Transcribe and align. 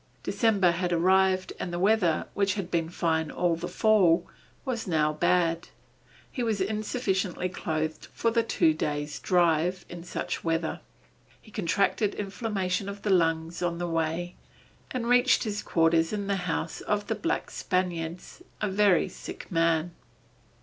December 0.23 0.71
had 0.71 0.91
arrived 0.91 1.53
and 1.59 1.71
the 1.71 1.77
weather, 1.77 2.25
which 2.33 2.55
had 2.55 2.71
been 2.71 2.89
fine 2.89 3.29
all 3.29 3.55
the 3.55 3.67
fall, 3.67 4.25
was 4.65 4.87
now 4.87 5.13
bad. 5.13 5.67
He 6.31 6.41
was 6.41 6.59
insufficiently 6.59 7.49
clothed 7.49 8.07
for 8.11 8.31
the 8.31 8.41
two 8.41 8.73
days' 8.73 9.19
drive 9.19 9.85
in 9.89 10.03
such 10.03 10.43
weather. 10.43 10.79
He 11.39 11.51
contracted 11.51 12.15
inflammation 12.15 12.89
of 12.89 13.03
the 13.03 13.11
lungs 13.11 13.61
on 13.61 13.77
the 13.77 13.87
way, 13.87 14.33
and 14.89 15.05
reached 15.07 15.43
his 15.43 15.61
quarters 15.61 16.11
in 16.11 16.25
the 16.25 16.35
house 16.49 16.81
of 16.81 17.05
the 17.05 17.13
Black 17.13 17.51
Spaniards, 17.51 18.41
a 18.59 18.69
very 18.71 19.07
sick 19.07 19.51
man. 19.51 19.91